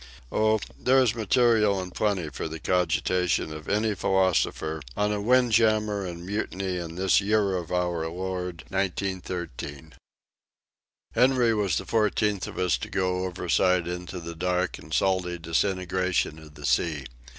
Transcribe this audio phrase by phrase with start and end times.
[0.31, 6.07] Oh, there is material in plenty for the cogitation of any philosopher on a windjammer
[6.07, 9.93] in mutiny in this Year of our Lord 1913.
[11.13, 16.39] Henry was the fourteenth of us to go overside into the dark and salty disintegration
[16.39, 17.05] of the sea.